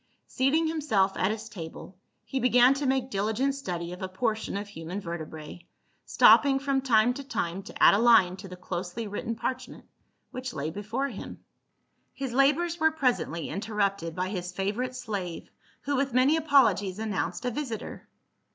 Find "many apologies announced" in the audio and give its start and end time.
16.13-17.45